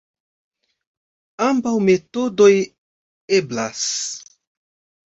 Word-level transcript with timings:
Ambaŭ 1.47 1.75
metodoj 1.91 2.51
eblas. 3.43 3.87